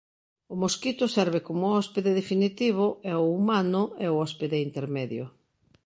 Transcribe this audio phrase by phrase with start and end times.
[0.53, 5.25] O mosquito serve como hóspede definitivo e o humano é o hóspede intermedio.